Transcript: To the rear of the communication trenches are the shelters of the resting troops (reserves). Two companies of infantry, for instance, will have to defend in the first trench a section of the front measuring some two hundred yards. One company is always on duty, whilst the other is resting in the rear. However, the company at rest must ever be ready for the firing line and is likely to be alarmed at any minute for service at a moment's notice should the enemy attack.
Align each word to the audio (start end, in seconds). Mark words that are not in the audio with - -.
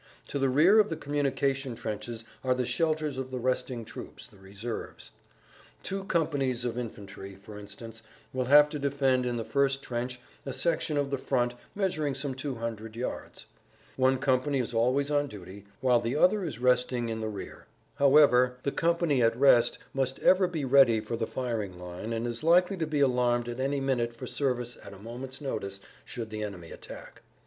To 0.29 0.39
the 0.39 0.49
rear 0.49 0.79
of 0.79 0.89
the 0.89 0.95
communication 0.97 1.75
trenches 1.75 2.25
are 2.43 2.55
the 2.55 2.65
shelters 2.65 3.19
of 3.19 3.29
the 3.29 3.37
resting 3.37 3.85
troops 3.85 4.27
(reserves). 4.33 5.11
Two 5.83 6.05
companies 6.05 6.65
of 6.65 6.75
infantry, 6.75 7.35
for 7.43 7.59
instance, 7.59 8.01
will 8.33 8.45
have 8.45 8.67
to 8.69 8.79
defend 8.79 9.27
in 9.27 9.37
the 9.37 9.45
first 9.45 9.83
trench 9.83 10.19
a 10.43 10.53
section 10.53 10.97
of 10.97 11.11
the 11.11 11.19
front 11.19 11.53
measuring 11.75 12.15
some 12.15 12.33
two 12.33 12.55
hundred 12.55 12.95
yards. 12.95 13.45
One 13.95 14.17
company 14.17 14.57
is 14.57 14.73
always 14.73 15.11
on 15.11 15.27
duty, 15.27 15.65
whilst 15.83 16.03
the 16.05 16.15
other 16.15 16.43
is 16.43 16.57
resting 16.57 17.09
in 17.09 17.21
the 17.21 17.29
rear. 17.29 17.67
However, 17.97 18.57
the 18.63 18.71
company 18.71 19.21
at 19.21 19.37
rest 19.37 19.77
must 19.93 20.17
ever 20.21 20.47
be 20.47 20.65
ready 20.65 20.99
for 20.99 21.15
the 21.15 21.27
firing 21.27 21.79
line 21.79 22.11
and 22.11 22.25
is 22.25 22.43
likely 22.43 22.77
to 22.77 22.87
be 22.87 23.01
alarmed 23.01 23.47
at 23.47 23.59
any 23.59 23.79
minute 23.79 24.15
for 24.15 24.25
service 24.25 24.79
at 24.83 24.93
a 24.95 24.97
moment's 24.97 25.41
notice 25.41 25.79
should 26.05 26.31
the 26.31 26.41
enemy 26.41 26.71
attack. 26.71 27.21